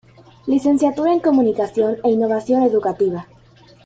Licenciatura 0.53 1.13
en 1.13 1.21
Comunicación 1.27 1.91
e 2.05 2.07
Innovación 2.15 2.59
Educativa. 2.69 3.21